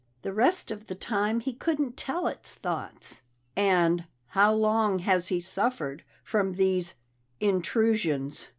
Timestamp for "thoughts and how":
2.55-4.51